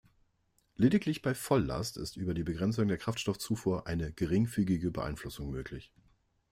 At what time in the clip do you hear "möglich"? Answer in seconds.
5.51-5.93